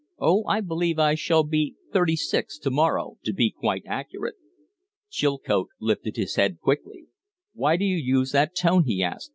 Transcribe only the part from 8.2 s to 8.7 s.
that